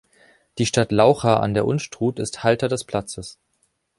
Die 0.57 0.65
Stadt 0.65 0.91
Laucha 0.91 1.37
an 1.41 1.53
der 1.53 1.67
Unstrut 1.67 2.17
ist 2.17 2.41
Halter 2.43 2.67
des 2.67 2.85
Platzes. 2.85 3.37